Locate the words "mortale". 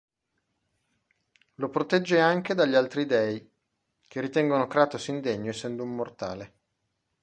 5.93-6.53